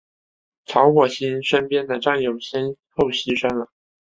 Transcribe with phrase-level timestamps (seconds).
[0.65, 3.67] 曹火星身边的战友先后牺牲了。